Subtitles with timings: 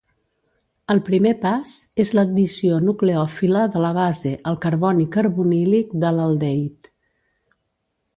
[0.93, 6.91] El primer pas és l'addició nucleòfila de la base al carboni carbonílic de l'aldehid.